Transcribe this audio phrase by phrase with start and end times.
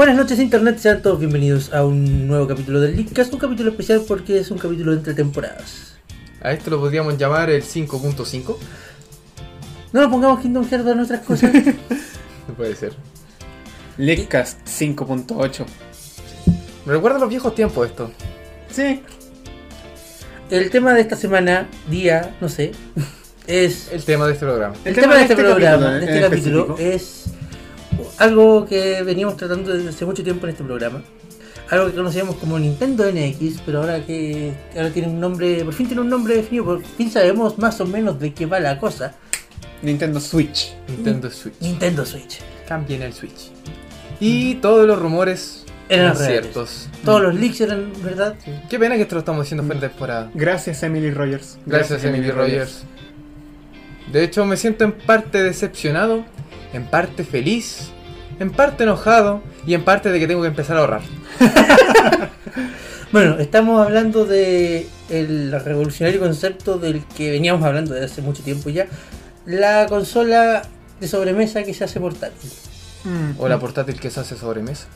[0.00, 4.02] Buenas noches Internet, sean todos bienvenidos a un nuevo capítulo del Leadcast, un capítulo especial
[4.08, 5.98] porque es un capítulo de entre temporadas.
[6.40, 8.56] A esto lo podríamos llamar el 5.5.
[9.92, 11.52] No nos pongamos Kingdom Hearts a nuestras cosas.
[12.48, 12.94] No puede ser.
[13.98, 15.66] Leakcast 5.8.
[16.86, 18.10] Me recuerda a los viejos tiempos esto.
[18.70, 19.02] Sí.
[20.48, 22.72] El tema de esta semana, día, no sé,
[23.46, 23.92] es...
[23.92, 24.74] El tema de este programa.
[24.82, 26.94] El, tema, de este, programa, capítulo, de en este capítulo, específico.
[26.96, 27.29] es
[28.20, 31.02] algo que veníamos tratando desde hace mucho tiempo en este programa.
[31.70, 35.86] Algo que conocíamos como Nintendo NX, pero ahora que ahora tiene un nombre, por fin
[35.86, 39.14] tiene un nombre definido, por fin sabemos más o menos de qué va la cosa.
[39.80, 40.74] Nintendo Switch.
[40.88, 41.54] Nintendo Switch.
[41.60, 42.40] Nintendo Switch.
[42.68, 43.50] Cambien el Switch.
[44.20, 46.88] Y todos los rumores Eran ciertos.
[47.04, 48.36] Todos los leaks eran verdad.
[48.68, 50.30] Qué pena que esto lo estamos haciendo fuera de temporada.
[50.34, 51.58] Gracias Emily Rogers.
[51.64, 52.82] Gracias, Emily Rogers.
[54.12, 56.24] De hecho, me siento en parte decepcionado,
[56.72, 57.92] en parte feliz,
[58.40, 61.02] en parte enojado y en parte de que tengo que empezar a ahorrar.
[63.12, 68.70] Bueno, estamos hablando de el revolucionario concepto del que veníamos hablando desde hace mucho tiempo
[68.70, 68.86] ya.
[69.46, 70.62] La consola
[71.00, 72.50] de sobremesa que se hace portátil.
[73.02, 73.40] Mm.
[73.40, 74.86] O la portátil que se hace sobre mesa.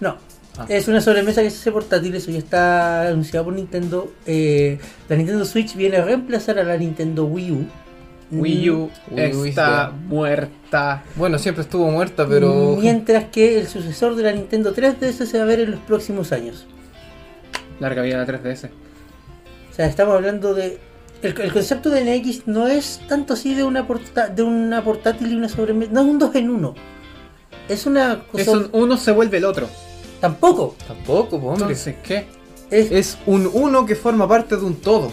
[0.00, 0.18] No,
[0.58, 0.66] Ah.
[0.68, 4.12] es una sobremesa que se hace portátil, eso ya está anunciado por Nintendo.
[4.26, 7.66] Eh, la Nintendo Switch viene a reemplazar a la Nintendo Wii U.
[8.32, 11.02] Wii U Wii está muerta.
[11.16, 12.76] Bueno, siempre estuvo muerta, pero.
[12.80, 16.32] Mientras que el sucesor de la Nintendo 3DS se va a ver en los próximos
[16.32, 16.66] años.
[17.80, 18.70] Larga vida la 3DS.
[19.70, 20.78] O sea, estamos hablando de.
[21.22, 25.30] El, el concepto de NX no es tanto así de una, porta- de una portátil
[25.32, 25.92] y una sobremesa.
[25.92, 26.74] No es un 2 en 1.
[27.68, 28.42] Es una cosa.
[28.42, 29.68] Es un uno se vuelve el otro.
[30.20, 30.74] Tampoco.
[30.86, 31.62] Tampoco, po, hombre.
[31.66, 32.26] Entonces, ¿qué?
[32.70, 35.12] Es, Es un uno que forma parte de un todo.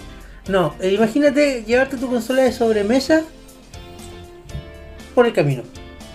[0.49, 3.23] No, eh, imagínate llevarte tu consola de sobremesa
[5.13, 5.61] por el camino.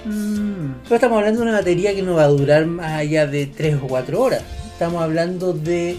[0.04, 0.82] Mm.
[0.82, 3.76] Pero estamos hablando de una batería que no va a durar más allá de 3
[3.82, 4.42] o 4 horas.
[4.72, 5.96] Estamos hablando de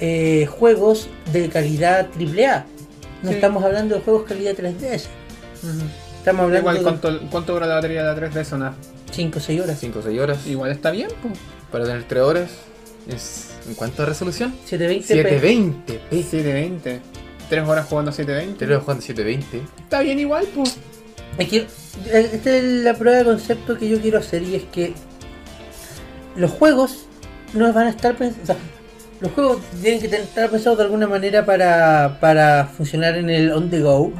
[0.00, 2.64] eh, juegos de calidad AAA.
[3.22, 3.34] No Sí.
[3.34, 5.06] estamos hablando de juegos calidad 3DS.
[6.18, 8.52] Estamos hablando Igual, de ¿cuánto, ¿cuánto dura la batería de la 3DS?
[8.54, 8.74] Una?
[9.12, 9.78] 5 o 6 horas.
[9.78, 10.46] 5 o 6 horas.
[10.46, 11.38] Igual está bien, pues.
[11.70, 12.50] Para tener 3 horas.
[13.08, 13.50] Es...
[13.68, 14.54] ¿En cuánto de resolución?
[14.70, 15.04] 720p.
[15.04, 16.22] 720p.
[16.22, 17.00] 720.
[17.48, 18.66] 3 horas jugando a 720.
[18.66, 19.82] 3 jugando 720.
[19.82, 20.76] Está bien igual, pues.
[21.38, 24.64] Es que eh, esta es la prueba de concepto que yo quiero hacer y es
[24.64, 24.92] que
[26.36, 27.06] los juegos
[27.54, 28.60] no van a estar pensados.
[29.20, 33.70] los juegos tienen que estar pensados de alguna manera para, para funcionar en el on
[33.70, 34.12] the go.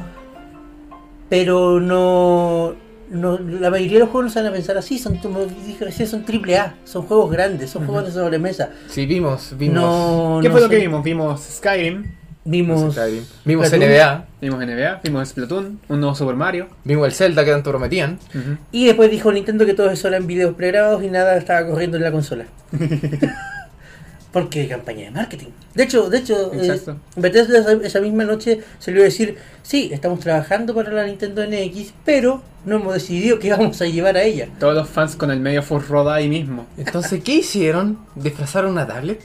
[1.29, 2.73] Pero no,
[3.09, 3.37] no.
[3.37, 4.97] La mayoría de los juegos no se van a pensar así.
[4.97, 6.75] Son, como dije recién, son triple A.
[6.85, 8.71] Son juegos grandes, son juegos de sobremesa.
[8.87, 9.75] Sí, vimos, vimos.
[9.75, 11.03] No, ¿Qué no fue lo son- que vimos?
[11.03, 12.05] Vimos Skyrim,
[12.45, 12.97] Vimos.
[13.45, 13.71] Vimos.
[13.71, 14.25] NBA.
[14.41, 16.67] vimos NBA, vimos Splatoon, un nuevo Super Mario.
[16.83, 18.17] Vimos el Zelda que tanto prometían.
[18.29, 18.57] Ujú.
[18.71, 22.03] Y después dijo Nintendo que todo eso eran videos pregrabados y nada estaba corriendo en
[22.03, 22.45] la consola.
[24.31, 25.47] Porque campaña de marketing.
[25.73, 26.79] De hecho, de hecho, eh.
[27.15, 31.93] Bethesda esa, esa misma noche salió a decir, sí, estamos trabajando para la Nintendo NX,
[32.05, 34.47] pero no hemos decidido qué vamos a llevar a ella.
[34.59, 36.67] Todos los fans con el medio full roda ahí mismo.
[36.77, 37.97] Entonces, ¿qué hicieron?
[38.15, 39.21] ¿Disfrazaron una tablet?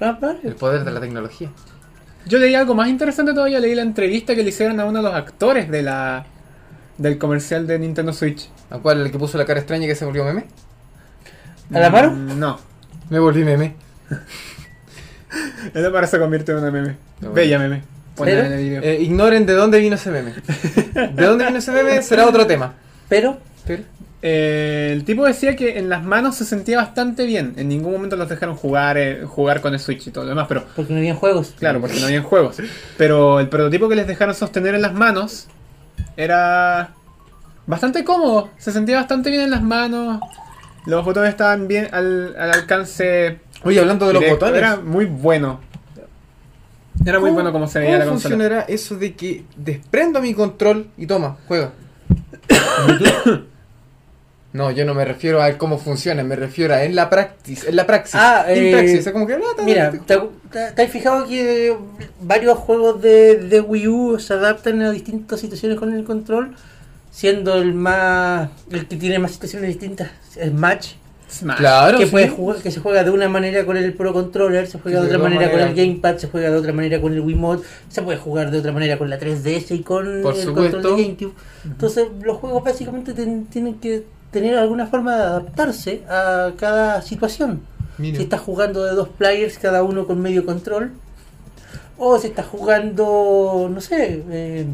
[0.00, 0.40] Ah, vale.
[0.44, 1.50] El poder de la tecnología.
[2.26, 5.04] Yo leí algo más interesante todavía, leí la entrevista que le hicieron a uno de
[5.04, 6.24] los actores de la
[6.98, 8.48] del comercial de Nintendo Switch.
[8.70, 9.00] ¿A cuál?
[9.00, 10.46] ¿El que puso la cara extraña que se volvió meme?
[11.72, 12.10] ¿Alamaro?
[12.12, 12.58] Mm, No.
[13.10, 13.74] Me volví meme.
[15.74, 16.96] Esa para se convierte en una meme.
[17.20, 17.34] bueno.
[17.34, 17.82] Bella meme.
[18.16, 18.40] ¿Pero?
[18.46, 18.82] en el video.
[18.82, 20.32] Eh, ignoren de dónde vino ese meme.
[21.14, 22.72] De dónde vino ese meme será otro tema.
[23.08, 23.82] Pero, Pero,
[24.28, 27.54] Eh, el tipo decía que en las manos se sentía bastante bien.
[27.56, 30.46] En ningún momento los dejaron jugar, eh, jugar con el Switch y todo lo demás.
[30.48, 31.54] Pero porque no habían juegos.
[31.56, 32.56] claro, porque no habían juegos.
[32.98, 35.46] Pero el prototipo que les dejaron sostener en las manos
[36.16, 36.92] era
[37.68, 38.50] bastante cómodo.
[38.58, 40.18] Se sentía bastante bien en las manos.
[40.86, 43.38] Los botones estaban bien al, al alcance.
[43.62, 44.56] Oye, hablando de los botones.
[44.56, 45.60] Era muy bueno.
[47.04, 48.34] Era muy bueno como se veía ¿Cómo la consola.
[48.34, 51.70] funcionará eso de que desprendo mi control y toma, juega?
[54.56, 57.76] No, yo no me refiero a cómo funciona, me refiero a en la praxis, en
[57.76, 58.14] la praxis.
[58.16, 61.26] Ah, en eh, praxis, o sea, como que ah, Mira, ¿te, te- te has fijado
[61.26, 61.76] que
[62.20, 66.54] varios juegos de, de Wii U se adaptan a distintas situaciones con el control?
[67.10, 70.92] Siendo el más el que tiene más situaciones distintas, Smash,
[71.30, 71.56] Smash.
[71.56, 72.10] Claro, que, sí.
[72.10, 75.06] puede jugar, que se juega de una manera con el Pro Controller, se juega de
[75.06, 75.74] otra manera con el.
[75.74, 78.98] Gamepad, se juega de otra manera con el Wiimote, se puede jugar de otra manera
[78.98, 80.72] con la 3DS y con Por el supuesto.
[80.82, 81.32] control de GameCube.
[81.64, 87.62] Entonces, los juegos básicamente ten- tienen que tener alguna forma de adaptarse a cada situación.
[87.98, 88.16] Mira.
[88.18, 90.92] Si estás jugando de dos players, cada uno con medio control.
[91.98, 94.66] O si estás jugando, no sé, eh,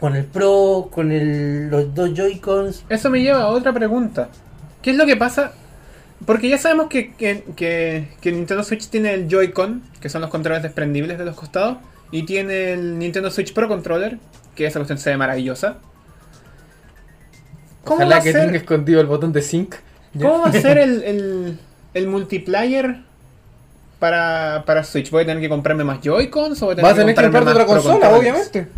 [0.00, 2.84] con el Pro, con el, los dos Joy-Cons.
[2.88, 4.28] Eso me lleva a otra pregunta.
[4.80, 5.52] ¿Qué es lo que pasa?
[6.24, 10.30] Porque ya sabemos que, que, que- que Nintendo Switch tiene el Joy-Con, que son los
[10.30, 11.76] controles desprendibles de los costados,
[12.10, 14.18] y tiene el Nintendo Switch Pro Controller,
[14.54, 15.76] que esa cuestión se ve maravillosa.
[17.84, 19.74] ¿Cómo va Ojalá a que ser, tenga escondido el botón de sync.
[20.20, 21.58] Cómo va a ser el, el,
[21.94, 22.96] el multiplayer
[23.98, 25.10] para, para Switch?
[25.10, 27.50] ¿Voy a tener que comprarme más Joy-Cons voy a tener Vas a tener que comprarte
[27.50, 28.68] otra consola, obviamente.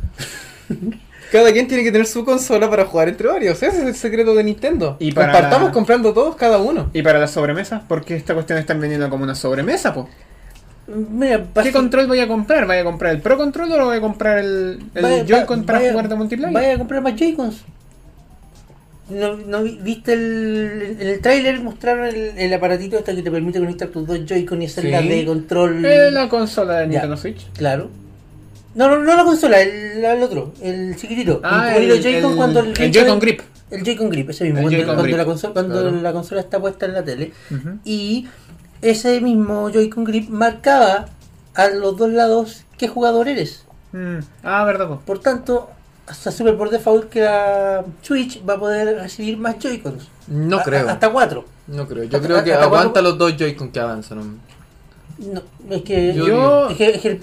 [1.32, 3.60] Cada quien tiene que tener su consola para jugar entre varios.
[3.60, 4.96] Ese es el secreto de Nintendo.
[5.00, 6.90] Y para- Compartamos comprando todos cada uno.
[6.92, 7.82] ¿Y para la sobremesa?
[7.88, 10.08] Porque esta cuestión están vendiendo como una sobremesa, po.
[10.86, 12.66] Mira, ¿Qué control voy a comprar?
[12.66, 15.78] ¿Voy a comprar el Pro Controller o voy a comprar el, el Joy-Con va- para
[15.80, 16.54] vaya- jugar de multiplayer?
[16.54, 17.64] Vaya a comprar más Joy-Cons.
[19.10, 23.30] ¿No, no vi- viste el, en el tráiler mostraron el, el aparatito este que te
[23.30, 25.08] permite conectar tus dos Joy-Con y hacerla Sí.
[25.08, 25.84] de control?
[25.84, 26.88] Eh, la consola de Ya.
[26.88, 27.46] Nintendo Switch.
[27.52, 27.90] Claro.
[28.74, 31.40] No, no, no la consola, el, el otro, el chiquitito.
[31.44, 33.40] Ah, el, Joy-Con el- cuando el Joy-Con- Joy-Con Grip.
[33.70, 36.00] El Joy-Con Grip, ese mismo, El cuando, Joy-Con cuando Grip, la consola, cuando claro.
[36.02, 37.32] la consola está puesta en la tele.
[37.84, 38.26] Y
[38.82, 41.06] ese mismo Joy-Con Grip marcaba
[41.54, 43.64] a los dos lados qué jugador eres.
[43.92, 44.18] Mm.
[44.42, 45.00] Ah, verdad, po.
[45.04, 45.70] Por tanto,
[46.12, 50.08] se asume por default que la Switch va a poder recibir más Joy-Cons.
[50.28, 50.88] No A- creo.
[50.88, 51.44] Hasta cuatro.
[51.66, 52.04] No creo.
[52.04, 54.40] Yo Hasta- creo que hasta aguanta cuatro- los dos Joy-Con que avanzan.
[55.16, 55.40] No,
[55.70, 57.20] es que, Yo es que- es que el,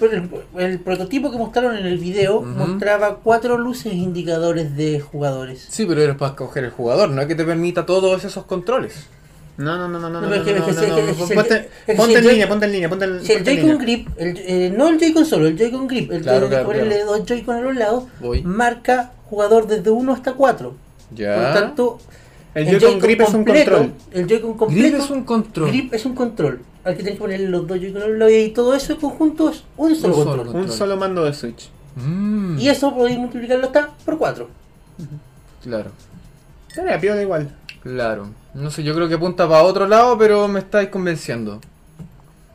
[0.56, 5.66] el- el prototipo que mostraron en el video mostraba cuatro luces indicadores de jugadores.
[5.68, 9.06] Sí, pero eres para escoger el jugador, no es que te permita todos esos controles.
[9.58, 10.20] No, no, no, no, no.
[10.22, 10.64] No, no, que- que que-
[11.86, 13.78] que Ponte, que en línea, ponte en línea, ponte en, Si el Joy-Con.
[13.78, 17.12] Grip, el, eh, no el Joy-Con solo, el Joy-Con Grip, el Claro, claro, ponerle claro.
[17.18, 18.42] dos Joy-Con a los lados, Voy.
[18.42, 20.74] marca jugador desde 1 hasta 4.
[21.14, 21.34] Ya.
[21.34, 21.98] Por tanto,
[22.54, 23.92] El Joy-Con Grip es un control.
[24.12, 24.88] El Joy-Con completo.
[24.88, 25.68] Grip es un control.
[25.68, 26.60] Grip es un control.
[26.84, 29.00] Al que tienes que ponerle los dos Joy-Con a los lados y todo eso en
[29.00, 30.36] conjunto es un solo control.
[30.46, 30.64] control.
[30.64, 31.68] Un solo mando de Switch.
[31.96, 34.48] Mm, Y eso podéis multiplicarlo hasta por 4.
[35.62, 35.90] Claro,
[36.68, 37.54] Estaría piola igual.
[37.82, 38.30] Claro.
[38.54, 41.60] No sé, yo creo que apunta para otro lado, pero me estáis convenciendo.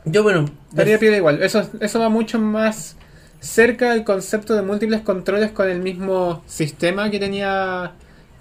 [0.04, 1.42] Yo, bueno, Estaría piola igual.
[1.42, 2.96] Eso, eso va mucho más
[3.40, 7.92] cerca del concepto de múltiples controles con el mismo sistema que tenía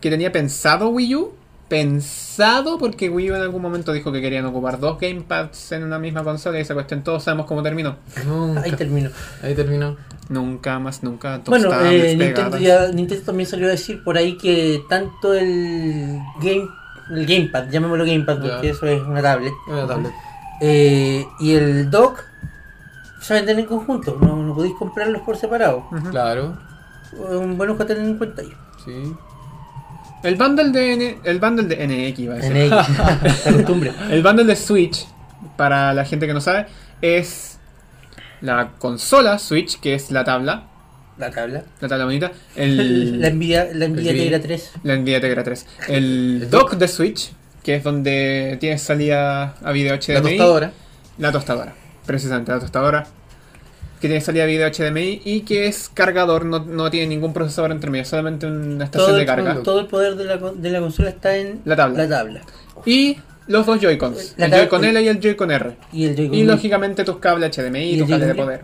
[0.01, 1.33] que tenía pensado Wii U.
[1.69, 5.99] Pensado porque Wii U en algún momento dijo que querían ocupar dos gamepads en una
[5.99, 7.97] misma consola y esa cuestión todos sabemos cómo terminó.
[8.25, 8.61] Nunca.
[8.61, 9.09] ahí termino.
[9.41, 9.97] Ahí terminó.
[10.29, 11.41] Nunca más, nunca.
[11.45, 12.15] Bueno, eh.
[12.17, 16.67] Nintendo, ya, Nintendo también salió a decir por ahí que tanto el Game
[17.11, 20.11] el Gamepad, llamémoslo Gamepad porque eso es una tablet, Una tablet.
[20.61, 22.23] eh, y el dock
[23.21, 25.87] se venden en conjunto, no, no podéis comprarlos por separado.
[25.91, 26.09] Ujú.
[26.11, 26.57] Claro,
[27.13, 28.51] Un buen ojo a tener en cuenta ahí.
[28.85, 29.13] sí.
[30.23, 32.69] El bundle de N- el bundle de NX iba a decir.
[33.45, 33.93] La costumbre.
[34.09, 35.05] El bundle de Switch,
[35.55, 36.65] para la gente que no sabe,
[37.01, 37.59] es
[38.41, 40.63] la consola Switch, que es la tabla,
[41.17, 41.63] La tabla.
[41.81, 44.71] la tabla bonita, el, La Nvidia, la Nvidia el- Tegra 3.
[44.83, 45.95] la Nvidia Tegra 3, el,
[46.43, 47.31] El dock de Switch,
[47.63, 50.71] que es donde tienes salida a video HDMI, La tostadora.
[51.17, 51.73] la tostadora,
[52.05, 53.07] precisamente la tostadora,
[53.99, 57.71] que tiene salida a video HDMI y que es cargador, no, no tiene ningún procesador
[57.71, 59.63] entre medio, solamente una estación Todo de el, carga.
[59.63, 62.03] todo el poder de la, de la consola está en La tabla.
[62.03, 62.41] La tabla.
[62.85, 65.77] Y los dos Joy-Cons, el Joy-Con L y el Joy-Con R.
[65.93, 68.61] Y el Y lógicamente tus cables HDMI ¿Y tus cables de poder.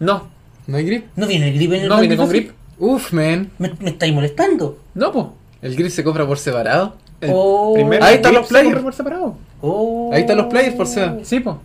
[0.00, 0.28] No,
[0.68, 1.06] ¿No hay grip?
[1.16, 2.52] ¿No viene el grip en el no viene con grip.
[2.78, 3.50] Uf, man.
[3.58, 4.78] ¿Me, me estáis molestando?
[4.94, 5.26] No, pues.
[5.62, 6.94] ¿El grip se compra por separado?
[7.20, 7.72] El Oh.
[7.74, 8.80] primer Ahí están los players.
[8.80, 9.36] por separado.
[9.60, 10.10] Oh.
[10.12, 11.18] Ahí están los players por ser.
[11.24, 11.56] Sí, pues.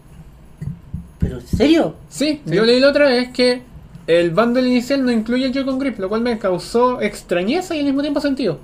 [1.19, 1.95] ¿Pero en serio?
[2.09, 2.55] Sí, Sí.
[2.55, 3.61] yo leí la otra vez que
[4.07, 7.85] el bundle inicial no incluye el Joy-Con Grip, lo cual me causó extrañeza y al
[7.85, 8.57] mismo tiempo sentido.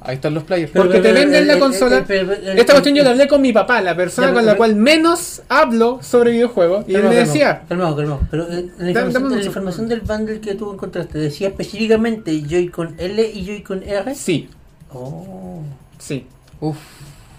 [0.00, 0.70] Ahí están los players.
[0.70, 2.04] Pero- Porque te venden la consola.
[2.08, 5.98] Esta cuestión yo la hablé con mi papá, la persona con la cual menos hablo
[6.02, 6.84] sobre videojuegos.
[6.88, 8.20] Y él me decía, Calmado, calmado.
[8.30, 12.94] Pero eh, la información, un la información del bundle que tú encontraste decía específicamente Joy-Con
[12.98, 14.14] L y Joy-Con R.
[14.14, 14.48] sí,
[14.92, 15.62] Oh.
[15.98, 16.26] sí.
[16.60, 16.76] Uf.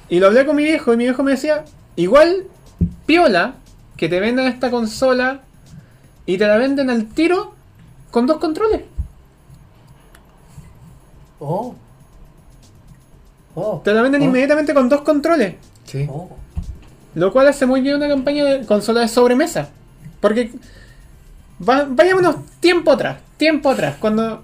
[0.10, 1.64] Y lo hablé con mi viejo y mi viejo me decía,
[1.96, 2.44] igual,
[3.06, 3.56] piola,
[3.96, 5.42] que te vendan esta consola
[6.26, 7.54] y te la venden al tiro
[8.12, 8.82] con dos controles.
[11.40, 11.74] Oh.
[13.56, 13.82] Oh.
[13.84, 14.26] Te la venden Oh.
[14.26, 15.56] inmediatamente con dos controles.
[15.86, 16.06] Sí.
[16.10, 16.30] Oh.
[17.16, 19.70] Lo cual hace muy bien una campaña de consola de sobremesa.
[20.22, 20.52] Porque
[21.68, 24.44] va- vayámonos tiempo atrás, tiempo atrás, cuando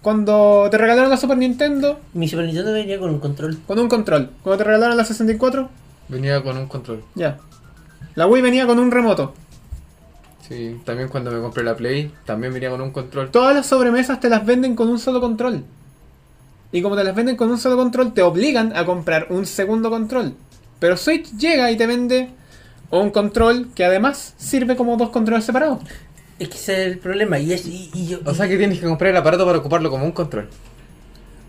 [0.00, 3.58] cuando te regalaron la Super Nintendo Mi Super Nintendo venía con un control.
[3.66, 5.68] con un control, cuando te regalaron la 64,
[6.08, 7.02] Venía con un control.
[7.14, 7.38] ya.
[8.14, 9.34] La Wii venía con un remoto.
[10.48, 10.80] Sí.
[10.84, 13.30] También cuando me compré la Play, también venía con un control.
[13.30, 15.64] Todas las sobremesas te las venden con un solo control.
[16.72, 19.90] Y como te las venden con un solo control, te obligan a comprar un segundo
[19.90, 20.34] control.
[20.78, 22.30] Pero Switch llega y te vende
[22.90, 25.80] un control que además sirve como dos controles separados.
[26.38, 27.38] Es que ese es el problema.
[27.38, 29.90] Y es, y, y yo, O sea que tienes que comprar el aparato para ocuparlo
[29.90, 30.48] como un control.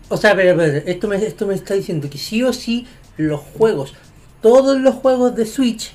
[0.08, 2.86] O sea, pero, pero, esto, me, esto me está diciendo que sí o sí
[3.16, 3.94] los juegos,
[4.42, 5.92] todos los juegos de Switch,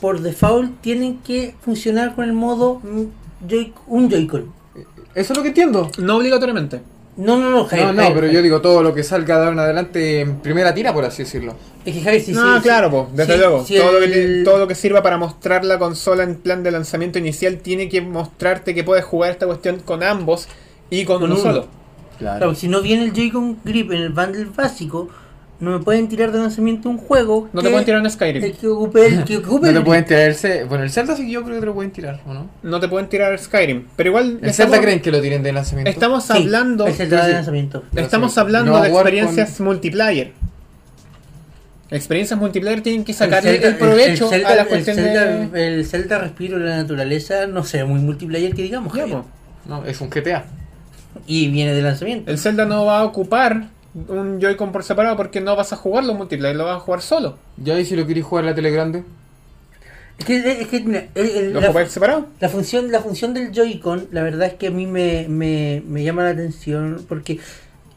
[0.00, 4.52] por default tienen que funcionar con el modo mm, Joy- un Joy-Con.
[5.14, 5.90] Eso es lo que entiendo.
[5.98, 6.80] No obligatoriamente.
[7.16, 7.86] No, no, no, Javier.
[7.88, 10.36] No, no, Javier, pero yo digo todo lo que salga de ahora en adelante en
[10.40, 11.54] primera tira, por así decirlo.
[11.84, 12.92] Es que Javier, sí, no, sí, claro, sí.
[12.92, 13.64] po, desde Sí, luego.
[13.64, 16.62] sí, todo, lo que, el- todo lo que sirva para mostrar la consola en plan
[16.64, 20.48] de lanzamiento inicial tiene que mostrarte que puedes jugar esta cuestión con ambos
[20.90, 21.42] y con, Con uno uno.
[21.42, 21.66] solo.
[22.18, 25.08] Claro, porque si no viene el Joy-Con Grip en el bundle básico,
[25.64, 27.48] no me pueden tirar de lanzamiento un juego.
[27.52, 28.44] No que, te pueden tirar un Skyrim.
[28.44, 30.64] el que ocupe el que ocupe No el te pueden tirarse.
[30.64, 32.48] Bueno, el Zelda sí que yo creo que te lo pueden tirar, ¿o no?
[32.62, 33.84] No te pueden tirar Skyrim.
[33.96, 34.38] Pero igual.
[34.42, 35.90] ¿El estamos- Zelda creen que lo tiren de lanzamiento?
[35.90, 36.86] Estamos Sí, hablando.
[36.86, 37.32] Es el de sí.
[37.32, 37.82] lanzamiento.
[37.96, 40.32] Estamos hablando No de experiencias multiplayer.
[41.90, 44.96] Experiencias multiplayer tienen que sacarle el, Zelda- el- provecho el Zelda- a la el cuestión
[44.96, 45.76] Zelda- de.
[45.78, 48.92] El Zelda Respiro de la Naturaleza, no sé, muy multiplayer que digamos.
[49.66, 50.44] No, es un GTA.
[51.26, 52.30] Y viene de lanzamiento.
[52.30, 53.68] El Zelda no va a ocupar
[54.08, 57.38] un Joy-Con por separado porque no vas a jugarlo multiplayer, lo vas a jugar solo.
[57.56, 59.04] Ya, y si lo queréis jugar en la tele grande.
[60.18, 62.26] Es que, es que mira, el- el- ¿Lo la, jugáis separado?
[62.40, 66.04] la función, la función del Joy-Con, la verdad es que a mí me, me, me
[66.04, 67.38] llama la atención porque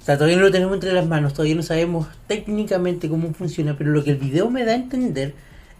[0.01, 3.75] o sea, todavía no lo tenemos entre las manos, todavía no sabemos técnicamente cómo funciona,
[3.77, 5.33] pero lo que el video me da a entender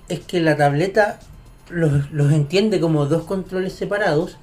[0.10, 1.20] es que la tableta
[1.70, 4.38] los, los entiende como dos controles separados,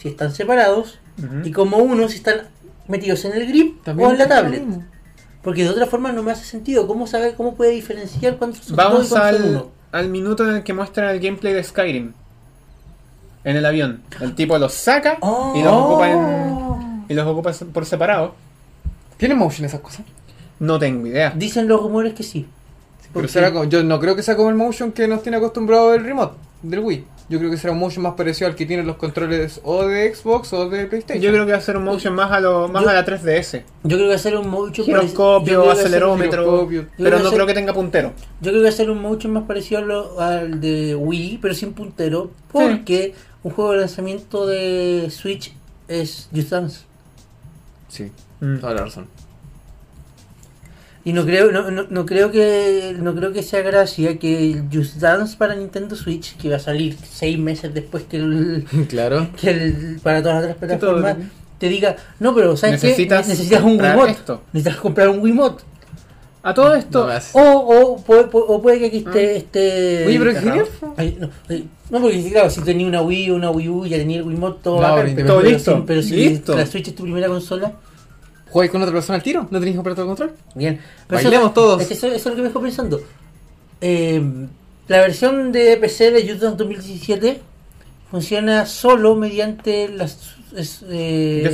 [0.00, 0.98] si están separados,
[1.44, 2.42] y como uno si están
[2.86, 4.62] metidos en el grip También o en la tablet.
[4.62, 4.84] mismo.
[5.44, 6.86] Porque de otra forma no me hace sentido.
[6.86, 9.66] ¿Cómo saber cómo puede diferenciar cuántos son dos y Vamos cuántos son al, uno?
[9.92, 12.12] al minuto en el que muestran el gameplay de Skyrim.
[13.44, 14.02] En el avión.
[14.20, 15.18] El tipo los saca
[15.54, 18.34] y los ocupa en, y los ocupa por separado.
[19.18, 20.00] ¿Tiene motion esas cosas?
[20.58, 21.32] No tengo idea.
[21.36, 22.46] Dicen los rumores que sí.
[23.12, 25.92] Pero será como- yo no creo que sea como el motion que nos tiene acostumbrado
[25.94, 27.04] el remote del Wii.
[27.28, 30.14] Yo creo que será un motion más parecido al que tienen los controles o de
[30.14, 31.22] Xbox o de PlayStation.
[31.22, 33.04] Yo creo que va a ser un motion más a lo más Yo- a la
[33.04, 33.62] 3DS.
[33.82, 36.42] Yo creo que hacer un motion Giroscopio, acelerómetro.
[36.44, 36.86] giroscopio.
[36.98, 38.12] Pero no creo que tenga puntero.
[38.42, 41.72] Yo creo que hacer un motion más parecido a lo- al de Wii, pero sin
[41.72, 42.30] puntero.
[42.52, 45.54] Porque un juego de lanzamiento de Switch
[45.88, 46.80] es Just Dance.
[47.88, 48.58] Sí, Mm.
[48.58, 49.06] toda la razón.
[51.06, 54.64] Y no creo, no, no, no creo que no creo que sea gracia que el
[54.72, 59.28] Just Dance para Nintendo Switch, que va a salir seis meses después que el, claro.
[59.38, 61.16] que el para todas las otras plataformas,
[61.58, 62.86] te diga, no, pero ¿sabes qué?
[62.88, 64.12] Necesitas Necesitas un comprar Wiimote.
[64.12, 64.42] esto.
[64.54, 65.62] Necesitas comprar un Wiimote.
[66.42, 70.06] A todo esto, No O, o, puede, o puede que aquí esté este.
[70.06, 70.64] Oye, pero.
[70.96, 71.28] Ay, no,
[71.90, 74.60] no, porque claro, si tenía una Wii o una Wii U, ya tenía el Wiimote,
[74.62, 76.54] todo No, pero todo pero listo, si- pero si listo.
[76.56, 77.72] la Switch es tu primera consola,
[78.54, 79.48] ¿Jugáis con otra persona al tiro?
[79.50, 80.30] ¿No tenéis el control?
[80.54, 80.78] bien.
[81.08, 81.82] Pero Bailemos eso, todos.
[81.82, 83.00] Es que eso, eso es lo que me dejó pensando.
[83.80, 84.22] Eh,
[84.86, 87.40] la versión de PC de YouTube 2017
[88.12, 91.52] funciona solo mediante las es, eh,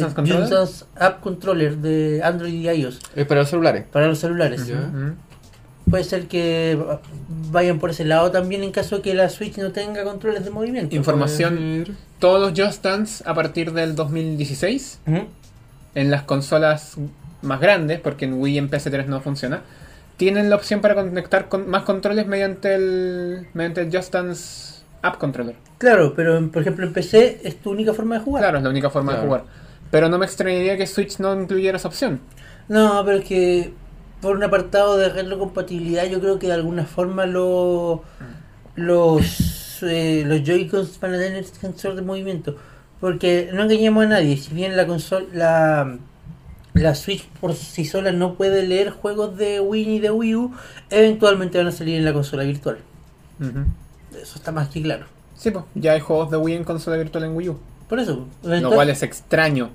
[0.96, 3.86] App Controller de Android y iOS Es para los celulares.
[3.90, 4.60] para los celulares.
[5.88, 6.78] Puede ser que
[7.50, 10.50] vayan por ese lado también en caso de que la Switch no tenga controles de
[10.50, 10.94] movimiento.
[10.94, 11.96] información.
[12.18, 15.24] Todos los Just Dance a partir del 2016 Ujú.
[15.94, 16.96] En las consolas
[17.42, 19.62] más grandes, porque en Wii y en PS3 no funciona,
[20.16, 25.16] tienen la opción para conectar con más controles mediante el mediante el Just Dance App
[25.18, 25.56] Controller.
[25.78, 28.42] Claro, pero en- por ejemplo en PC es tu única forma de jugar.
[28.42, 29.44] Claro, es la única forma de jugar.
[29.90, 32.20] Pero no me extrañaría que Switch no incluyera esa opción.
[32.68, 33.72] No, pero es que
[34.20, 38.04] por un apartado de retrocompatibilidad yo creo que de alguna forma lo,
[38.76, 42.56] los eh, los Joy-Cons van a tener sensor de movimiento.
[43.00, 45.98] Porque no engañemos a nadie, si bien la consola la,
[46.74, 50.52] la Switch por sí sola no puede leer juegos de Wii ni de Wii U,
[50.90, 52.78] eventualmente van a salir en la consola virtual.
[54.20, 55.06] Eso está más que claro.
[55.36, 57.58] Sí, pues, ya hay juegos de Wii en consola virtual en Wii U.
[57.88, 59.70] Por eso, Lo cual es extraño.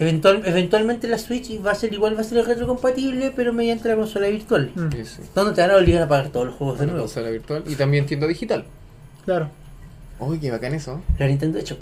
[0.00, 3.94] eventual- eventualmente la Switch va a ser igual, va a ser retrocompatible, pero mediante la
[3.94, 4.72] consola virtual.
[4.74, 5.22] Mm, Sí, sí.
[5.36, 7.06] Donde te van a obligar a pagar todos los juegos de La nuevo.
[7.06, 8.64] consola virtual y también tienda digital.
[9.24, 9.50] Claro.
[10.18, 11.00] Uy, qué bacán eso.
[11.18, 11.78] La Nintendo hecho.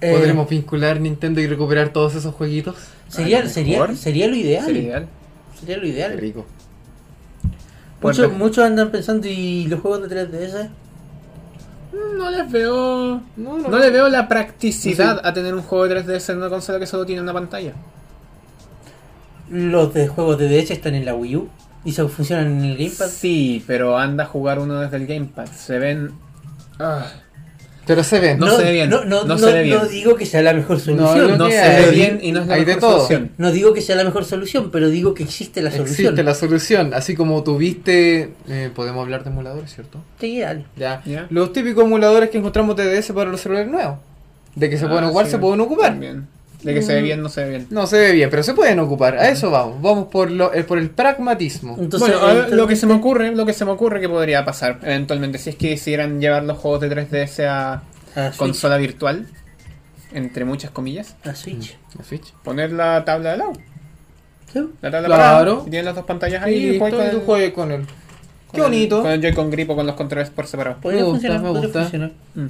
[0.00, 2.76] Eh, ¿Podremos vincular Nintendo y recuperar todos esos jueguitos?
[3.08, 4.64] sería, a lo sería, sería lo ideal.
[4.66, 5.08] Sería ideal.
[5.58, 6.18] Sería lo Qué ideal.
[6.18, 6.46] rico.
[8.02, 8.44] Muchos, Bueno.
[8.44, 10.68] muchos andan pensando, ¿y los juegos de 3DS?
[12.18, 13.22] No les veo.
[13.36, 16.78] No, No le veo la practicidad a tener un juego de 3DS en una consola
[16.78, 17.72] que solo tiene una pantalla.
[19.50, 21.48] Los de juegos de DS están en la Wii U
[21.84, 23.08] y se funcionan en el Gamepad.
[23.08, 25.46] Sí, pero anda a jugar uno desde el Gamepad.
[25.46, 26.10] Se ven.
[26.78, 27.06] Ah,
[27.86, 28.38] Pero se ven.
[28.38, 29.78] No se ve bien, No, no, no no- se ve bien.
[29.78, 31.38] no digo que sea la mejor solución.
[31.38, 31.84] no se hay.
[31.84, 32.96] ve bien y no es la Hay de mejor todo.
[33.06, 33.30] solución.
[33.38, 35.92] No digo que sea la mejor solución, pero digo que existe la solución.
[36.08, 36.94] Existe la solución.
[36.94, 38.32] Así como tuviste.
[38.48, 40.00] eh, podemos hablar de emuladores, ¿cierto?
[40.20, 40.64] Sí, dale.
[40.76, 41.02] Ya.
[41.06, 41.26] Ya.
[41.30, 43.98] Los típicos emuladores que encontramos de DS para los celulares nuevos.
[44.56, 45.90] De que se pueden Ah, ocupar, sí, se pueden ocupar.
[45.90, 46.26] también.
[46.62, 47.66] De que se ve bien, no se ve bien.
[47.70, 49.16] No se ve bien, pero se pueden ocupar.
[49.18, 49.80] A eso vamos.
[49.82, 51.76] Vamos por, lo, eh, por el pragmatismo.
[51.78, 54.44] Entonces, bueno, a lo que se me ocurre, lo que se me ocurre que podría
[54.44, 57.72] pasar eventualmente, si es que quisieran llevar los juegos de 3DS a
[58.14, 59.28] a Switch, consola virtual,
[60.12, 61.76] entre muchas comillas, a Switch.
[61.96, 62.32] La Switch.
[62.42, 63.52] poner la tabla de lado.
[64.52, 64.60] ¿Sí?
[64.80, 65.50] La tabla Claro.
[65.56, 67.72] parada, y tienen las dos pantallas ahí Y juegas todo con tú el- juegues con
[67.72, 67.86] él.
[68.56, 69.02] Qué con el- bonito.
[69.02, 70.78] Con el Joy-Con grip o con los controles por separado.
[70.80, 71.82] Podría Me gusta, funcionar, podría gusta.
[71.82, 72.10] funcionar.
[72.34, 72.46] Mm.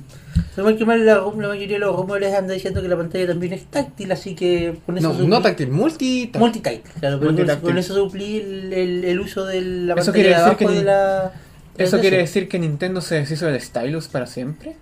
[0.63, 3.53] Más que mal, la, la mayoría de los rumores anda diciendo que la pantalla también
[3.53, 6.31] es táctil, así que con eso No, suplir- no táctil, multi.
[6.39, 7.69] Multitáctil, claro, pero con- Multitáctil.
[7.69, 10.59] con eso suplir el, el- el uso de la Eso pantalla quiere de decir abajo
[10.59, 11.33] que de la...
[11.79, 12.01] ¿Eso 3DS.
[12.01, 14.77] quiere decir que Nintendo se deshizo del stylus para siempre?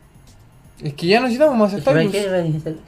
[0.83, 2.79] Es que ya necesitamos más Es que, ¿para stylus.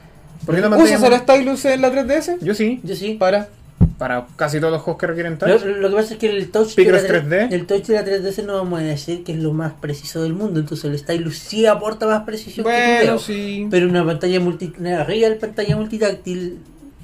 [0.45, 2.37] ¿Por qué pantalla ¿Usas el stylus en la 3DS?
[2.41, 3.15] Yo sí, Yo sí.
[3.19, 3.49] Para.
[3.97, 5.63] Para casi todos los juegos que requieren touch.
[5.63, 7.51] lo que pasa es que el touch, de la, Picross 3D.
[7.51, 10.33] el touch de la 3DS no vamos a decir que es lo más preciso del
[10.33, 13.19] mundo, entonces el stylus sí aporta más precisión que tu dedo.
[13.19, 13.67] sí.
[13.71, 16.59] Pero una pantalla multi, una real pantalla multitáctil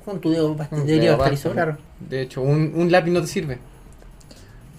[0.06, 1.18] con tu dedo debería.
[1.54, 1.78] Claro.
[2.00, 3.58] De hecho, un, un lápiz no te sirve.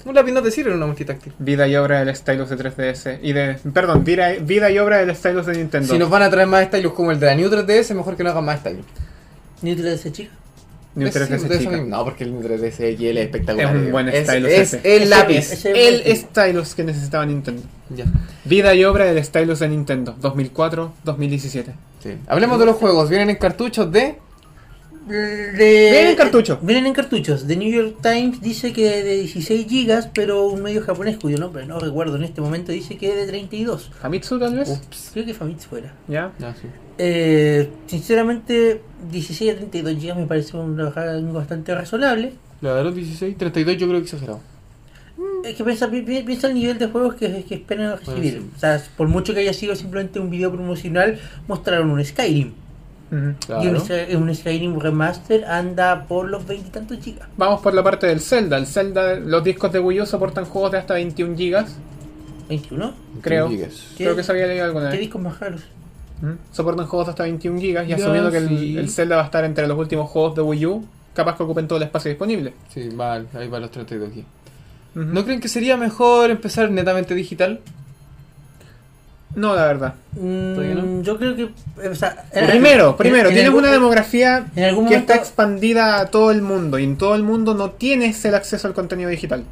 [0.04, 1.33] Un lápiz no te sirve en una multitáctil.
[1.38, 3.20] Vida y obra del stylus de 3DS.
[3.22, 3.57] Y de.
[3.72, 5.90] Perdón, vida, vida y obra del stylus de Nintendo.
[5.90, 8.22] Si nos van a traer más stylus como el de la New 3DS, mejor que
[8.22, 8.85] no hagan más stylus.
[9.62, 10.31] De esa chica.
[10.96, 11.83] New Es- 3DS de eso chica.
[11.83, 13.74] No, porque el New 3DS XL es espectacular.
[13.76, 14.96] Es un buen es, stylus Es ese.
[15.02, 15.52] el lápiz.
[15.52, 17.62] ese- El stylus que necesitaba Nintendo.
[17.94, 18.04] Ya.
[18.44, 20.14] Vida y obra del stylus de Nintendo.
[20.20, 21.72] 2004-2017.
[22.02, 22.11] Sí.
[22.26, 23.09] Hablemos de los juegos.
[23.11, 24.16] Vienen en cartuchos de.
[25.07, 26.59] De- Vienen en cartucho.
[26.62, 27.46] Vienen en cartuchos.
[27.46, 31.66] The New York Times dice que de 16 gigas, pero un medio japonés cuyo nombre
[31.66, 33.90] no recuerdo en este momento dice que de 32.
[34.00, 34.68] Famitsu tal vez.
[34.70, 35.11] Ups.
[35.12, 35.92] Creo que Famitsu fuera.
[36.09, 36.33] Ya.
[36.38, 36.68] Ya, sí.
[36.98, 38.80] Eh, sinceramente,
[39.11, 42.33] 16 a 32 gigas me parece una bajada bastante razonable.
[42.61, 44.40] Claro, 16, 32 yo creo que exagerado.
[45.44, 48.35] Es que piensa, pi- pi- piensa el nivel de juegos que, que esperan recibir.
[48.35, 48.50] sí.
[48.57, 52.52] O sea, por mucho que haya sido simplemente un video promocional, mostraron un Skyrim.
[53.12, 57.28] Y un, un Skyrim Remaster anda por los 20 y tantos gigas.
[57.37, 58.57] Vamos por la parte del Zelda.
[58.57, 61.76] El Zelda, los discos de Wii U soportan juegos de hasta 21 gigas.
[62.48, 62.92] 21.
[63.20, 63.48] Creo.
[63.50, 63.85] Gigas.
[63.96, 64.04] ¿Qué?
[64.04, 65.00] Creo que se había leído alguna ¿Qué vez.
[65.00, 65.61] discos más raros?
[66.22, 66.37] Ujú.
[66.53, 68.79] Soportan juegos de hasta 21 gigas y Ya, asumiendo que el, sí.
[68.79, 71.66] el Zelda va a estar entre los últimos juegos de Wii U, capaz que ocupen
[71.68, 72.55] todo el espacio disponible.
[72.72, 74.29] Sí, va, ahí va los 32 gigas.
[74.96, 75.05] Ujú.
[75.07, 77.61] ¿No creen que sería mejor empezar netamente digital?
[79.35, 79.94] No, la verdad.
[80.12, 81.00] Mm?
[81.03, 81.42] Yo creo que.
[81.83, 85.12] eh, o sea, en- Primero, primero, en tienes algún- una demografía en algún que momento-
[85.12, 88.68] está expandida a todo el mundo y en todo el mundo no tienes el acceso
[88.68, 89.42] al contenido digital.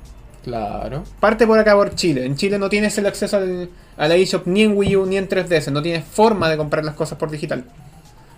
[0.44, 1.04] Claro.
[1.20, 2.24] Parte por acá por Chile.
[2.24, 5.16] En Chile no tienes el acceso al, a la eShop ni en Wii U ni
[5.16, 5.70] en 3DS.
[5.70, 7.64] No tienes forma de comprar las cosas por digital.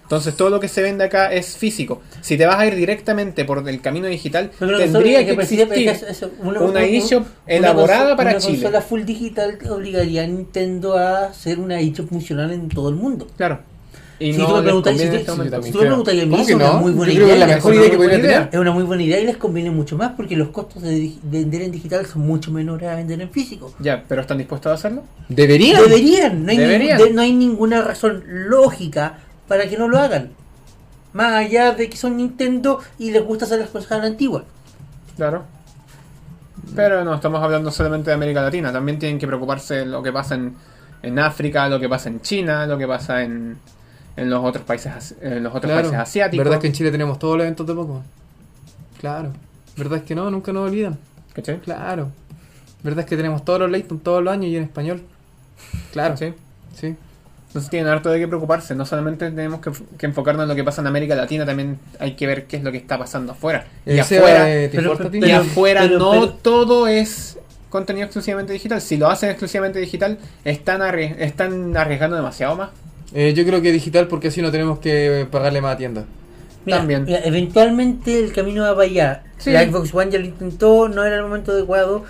[0.03, 2.03] Entonces todo lo que se vende acá es físico.
[2.21, 6.03] Si te vas a ir directamente por el camino digital, que tendría que existir es
[6.03, 8.53] que eso- una una eShop una elaborada conso- para una Chile.
[8.59, 13.29] consola full digital obligaría a Nintendo a hacer una eShop funcional en todo el mundo.
[13.38, 13.61] Claro.
[14.18, 15.50] Y Si no tú me preguntas- si en este tú- momento.
[15.57, 15.90] también tú me creo.
[15.90, 16.79] preguntas y a mí ¿Cómo es que una no?
[16.79, 18.31] muy buena es la idea, mejor es idea una que muy podría buena tener.
[18.31, 18.48] idea.
[18.53, 21.62] Es una muy buena idea y les conviene mucho más porque los costos de, vender
[21.62, 23.74] en digital son mucho menores a vender en físico.
[23.81, 25.03] Ya, pero ¿están dispuestos a hacerlo?
[25.29, 25.83] ¿Deberían?
[25.83, 26.96] Deberían, no hay, Deberían.
[26.96, 30.31] ningún- de- no hay ninguna razón lógica para que no lo hagan.
[31.12, 34.44] Más allá de que son Nintendo y les gusta hacer las cosas a la antigua.
[35.16, 35.44] Claro.
[36.77, 38.72] Pero no estamos hablando solamente de América Latina.
[38.72, 40.55] También tienen que preocuparse de lo que pasa en,
[41.03, 43.59] en África, lo que pasa en China, lo que pasa en,
[44.16, 45.88] en los otros países en los otros Claro.
[45.88, 46.44] países asiáticos.
[46.44, 48.03] ¿Verdad que en Chile tenemos todos los eventos de Pokémon?
[49.00, 49.31] Claro.
[49.77, 50.31] ¿Verdad es que no?
[50.31, 50.98] Nunca nos olvidan.
[51.35, 51.59] ¿Cachai?
[51.61, 52.11] Claro.
[52.83, 55.03] ¿Verdad es que tenemos todos los Layton todos los años y en español?
[55.92, 56.16] Claro.
[56.16, 56.33] Sí.
[56.77, 56.94] Sí.
[57.48, 58.74] Entonces tienen harto de qué preocuparse.
[58.74, 62.14] No solamente tenemos que, que enfocarnos en lo que pasa en América Latina, también hay
[62.14, 63.64] que ver qué es lo que está pasando afuera.
[63.87, 64.66] Y afuera, eh,
[65.37, 67.38] afuera pero- no pero- todo es
[67.70, 68.81] contenido exclusivamente digital.
[68.81, 72.70] Si lo hacen exclusivamente digital, están, arries- están arriesgando demasiado más.
[73.14, 76.05] Eh, yo creo que digital porque así no tenemos que pagarle más a tienda.
[76.64, 77.05] Mira, También.
[77.05, 79.22] mira, eventualmente el camino va para allá.
[79.38, 79.53] Sí.
[79.53, 82.05] La Xbox One ya lo intentó, no era el momento adecuado.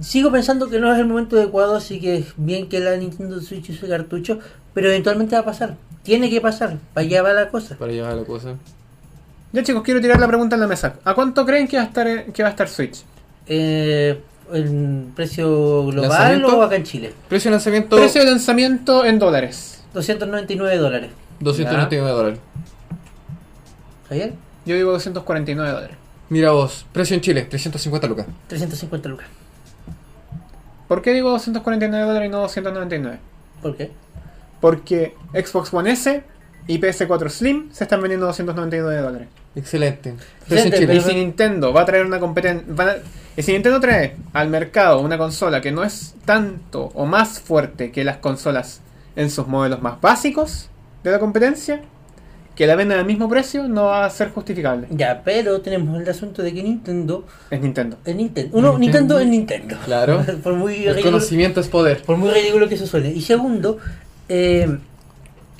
[0.00, 3.40] Sigo pensando que no es el momento adecuado, así que es bien que la Nintendo
[3.40, 4.38] Switch use cartucho,
[4.72, 5.76] pero eventualmente va a pasar.
[6.04, 7.76] Tiene que pasar, para allá va la cosa.
[7.76, 8.54] Para llevar la cosa.
[9.52, 10.94] Ya chicos, quiero tirar la pregunta en la mesa.
[11.04, 13.02] ¿A cuánto creen que va a estar, que va a estar Switch?
[13.46, 14.20] Eh,
[14.52, 17.12] ¿En precio global o acá en Chile?
[17.28, 19.79] Precio de lanzamiento Precio de lanzamiento en dólares.
[19.94, 21.10] 299 dólares.
[21.40, 22.38] 299 dólares.
[24.08, 24.32] ¿Javier?
[24.66, 25.96] Yo digo 249 dólares.
[26.28, 28.26] Mira vos, precio en Chile, 350 lucas.
[28.48, 29.26] 350 lucas.
[30.88, 33.18] ¿Por qué digo 249 dólares y no 299?
[33.62, 33.90] ¿Por qué?
[34.60, 36.22] Porque Xbox One S
[36.66, 39.28] y PS4 Slim se están vendiendo 299 dólares.
[39.56, 40.14] Excelente.
[40.48, 40.92] Precio en Excelente, Y Chile.
[41.00, 42.64] pero- si Nintendo va a traer una competencia.
[43.36, 47.90] Y si Nintendo trae al mercado una consola que no es tanto o más fuerte
[47.90, 48.80] que las consolas
[49.16, 50.68] en sus modelos más básicos
[51.04, 51.82] de la competencia,
[52.54, 54.86] que la venda al mismo precio no va a ser justificable.
[54.90, 57.96] Ya, pero tenemos el asunto de que Nintendo Es Nintendo.
[58.04, 58.58] es Nintendo.
[58.58, 59.76] Uno, Nintendo es Nintendo.
[59.84, 60.24] Claro.
[60.42, 62.02] por muy El ridículo, conocimiento es poder.
[62.02, 63.10] por muy ridículo que eso suene.
[63.12, 63.78] Y segundo,
[64.28, 64.78] eh,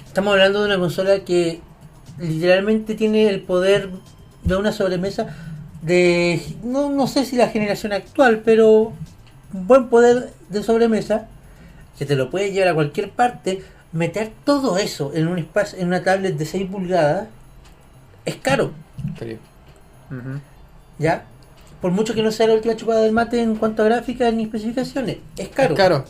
[0.06, 1.60] estamos hablando de una consola que
[2.18, 3.88] literalmente tiene el poder
[4.44, 5.34] de una sobremesa
[5.80, 8.92] de no, no sé si la generación actual, pero
[9.54, 11.28] un buen poder de sobremesa
[12.00, 15.86] que te lo puede llevar a cualquier parte, meter todo eso en un espacio, en
[15.88, 17.28] una tablet de 6 pulgadas
[18.24, 18.70] es caro.
[20.98, 21.24] ¿Ya?
[21.82, 24.44] Por mucho que no sea la última chupada del mate en cuanto a gráficas ni
[24.44, 25.74] especificaciones, es caro.
[25.74, 26.04] Es caro.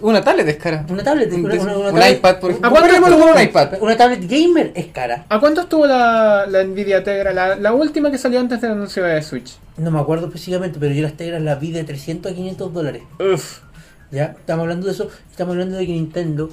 [0.00, 0.86] Una tablet es cara.
[0.88, 2.68] Una tablet, Un, una, una- una un tablet- iPad, por ejemplo.
[2.68, 3.68] ¿A cuánto un iPad?
[3.82, 5.26] Una tablet gamer es cara.
[5.28, 7.32] ¿A cuánto estuvo la, la Nvidia Tegra?
[7.34, 9.56] La, la última que salió antes del anuncio de Switch.
[9.76, 13.02] No me acuerdo específicamente, pero yo las Tegras las vi de 300 a 500 dólares.
[13.18, 13.60] Uf.
[14.10, 14.36] ¿Ya?
[14.38, 15.08] Estamos hablando de eso.
[15.30, 16.50] Estamos hablando de que Nintendo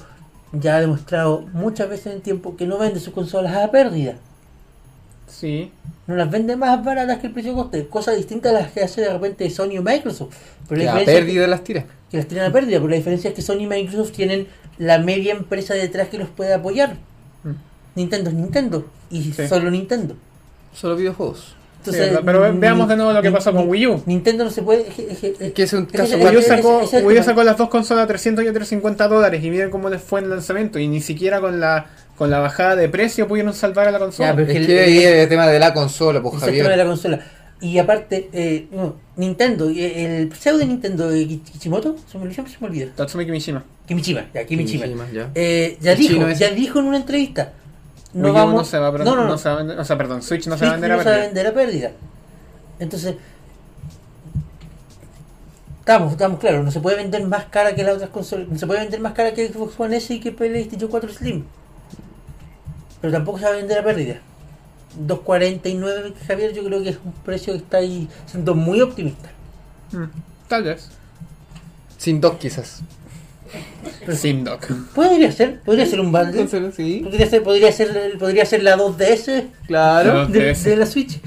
[0.53, 4.15] ya ha demostrado muchas veces en el tiempo que no vende sus consolas a pérdida.
[5.27, 5.71] Sí.
[6.07, 7.87] No las vende más baratas que el precio coste.
[7.87, 10.35] Cosa distinta a las que hace de repente Sony o Microsoft.
[10.67, 11.85] Pero la La diferencia es que- pérdida las tiras.
[12.09, 14.97] que las tienen a pérdida, pero la diferencia es que Sony y Microsoft tienen la
[14.99, 16.97] media empresa detrás que los puede apoyar.
[17.43, 17.51] Mm.
[17.95, 19.47] Nintendo es Nintendo y Sí.
[19.47, 20.15] solo Nintendo.
[20.73, 21.55] Solo videojuegos.
[21.83, 24.03] Sí, pero veamos de nuevo lo que ni- pasó con ni- Wii U.
[24.05, 24.87] Nintendo no se puede.
[24.87, 27.43] es que- es Es es un caso Wii U sacó, es el Wii U sacó
[27.43, 30.25] las dos consolas a 300 y a 350 dólares y miren cómo les fue en
[30.25, 33.91] el lanzamiento y ni siquiera con la con la bajada de precio pudieron salvar a
[33.91, 34.29] la consola.
[34.29, 36.55] Ya, pero Es que el- es el tema de la consola, pues es el tema
[36.55, 36.77] de Javier.
[36.77, 37.19] la consola.
[37.61, 42.41] Y aparte, eh, no, Nintendo, eh, el CEO de Nintendo, Ki- Kishimoto, se me, se
[42.59, 42.87] me olvida.
[42.95, 43.63] Tatsumi Kimishima.
[43.87, 44.85] Kimichima, ya, Kimichima.
[44.85, 45.29] Kimishima, ya.
[45.35, 47.53] Eh, ya El dijo, ya dijo en una entrevista.
[48.13, 48.55] No Wii U vamos.
[48.55, 49.37] no se va a, no, no, no.
[49.37, 50.97] se va a vender, o sea, perdón, Switch no se va a Switch vender a
[50.97, 51.25] no se va a pérdida.
[51.27, 51.91] vender a pérdida.
[52.79, 53.15] Entonces,
[55.79, 58.67] estamos, estamos claros, no se puede vender más cara que las otras consolas, no se
[58.67, 61.45] puede vender más cara que Xbox One S y que PlayStation 4 Slim.
[63.01, 64.15] Pero tampoco se va a vender a pérdida.
[65.07, 69.29] 2.49 Javier, yo creo que es un precio que está ahí siendo muy optimista.
[69.91, 70.03] Mm,
[70.47, 70.89] Tal vez.
[71.97, 72.81] Sin dos quizás.
[74.15, 74.65] Simdoc.
[74.93, 76.71] Podría ser, podría ser un bundle.
[76.71, 77.01] Sí.
[77.03, 80.13] Podría ser, podría ser, podría ser la 2DS Claro.
[80.13, 80.25] No.
[80.27, 80.63] de, 2DS.
[80.63, 81.19] de la Switch.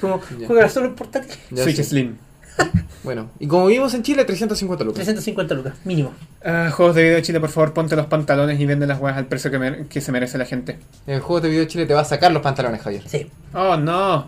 [0.00, 0.46] Como Ya.
[0.46, 1.32] juega solo en portátil.
[1.50, 1.84] Ya Switch sí.
[1.84, 2.16] Slim.
[3.04, 4.96] Bueno, y como vivimos en Chile, 350 lucas.
[5.04, 6.14] 350 lucas, mínimo.
[6.42, 9.18] Ah, juegos de video de Chile, por favor, ponte los pantalones y vende las weas
[9.18, 10.78] al precio que, que se merece la gente.
[11.06, 13.02] El juego de video Chile te va a sacar los pantalones, Javier.
[13.06, 13.26] Sí.
[13.52, 14.26] Oh, no.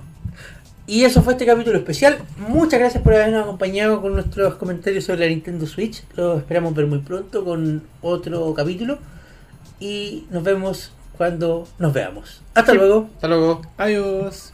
[0.87, 2.18] Y eso fue este capítulo especial.
[2.37, 6.05] Muchas gracias por habernos acompañado con nuestros comentarios sobre la Nintendo Switch.
[6.14, 8.99] Lo esperamos ver muy pronto con otro capítulo.
[9.81, 12.40] Y nos vemos cuando nos veamos.
[12.55, 13.11] Hasta luego.
[13.16, 13.62] Hasta luego.
[13.77, 14.53] Adiós.